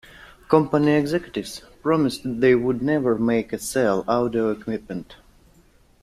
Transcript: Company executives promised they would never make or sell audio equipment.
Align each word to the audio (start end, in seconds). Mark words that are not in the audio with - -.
Company 0.49 0.93
executives 0.95 1.61
promised 1.83 2.21
they 2.25 2.55
would 2.55 2.81
never 2.81 3.19
make 3.19 3.53
or 3.53 3.59
sell 3.59 4.03
audio 4.07 4.49
equipment. 4.49 5.15